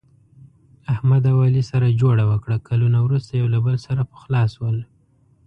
[0.93, 4.77] احمد او علي سره جوړه وکړه، کلونه ورسته یو له بل سره پخلا شول.